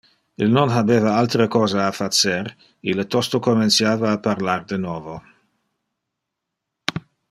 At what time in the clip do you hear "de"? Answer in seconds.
4.73-4.77